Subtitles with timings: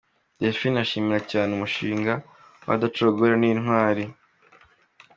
[0.39, 2.13] Delphine ashimira cyane umushinga
[2.65, 4.03] w'Abadacogora n'Intwari.